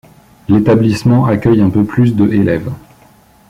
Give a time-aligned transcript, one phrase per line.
[0.49, 2.71] L'établissement accueille un peu plus de élèves.